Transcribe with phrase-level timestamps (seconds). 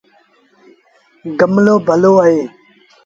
[1.39, 2.39] گملو ڀلو اهي۔